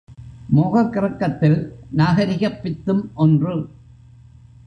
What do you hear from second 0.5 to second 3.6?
மோகக் கிறக்கத்தில் நாகரிகப் பித்தும் ஒன்று.